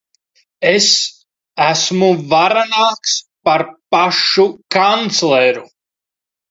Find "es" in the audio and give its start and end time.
0.69-0.87